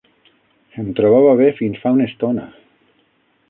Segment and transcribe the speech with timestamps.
[0.83, 2.51] Em trobava bé fins fa una estona.